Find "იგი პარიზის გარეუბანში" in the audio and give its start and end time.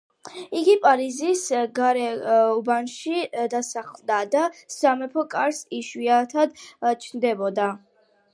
0.59-3.19